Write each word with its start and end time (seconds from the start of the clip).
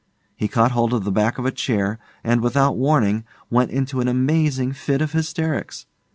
He 0.35 0.47
caught 0.47 0.71
hold 0.71 0.93
of 0.95 1.03
the 1.03 1.11
back 1.11 1.37
of 1.37 1.45
a 1.45 1.51
chair, 1.51 1.99
and, 2.23 2.41
without 2.41 2.75
warning, 2.75 3.23
went 3.51 3.69
into 3.69 4.01
an 4.01 4.07
amazing 4.07 4.71
fit 4.71 4.99
of 4.99 5.11
hysterics. 5.11 5.85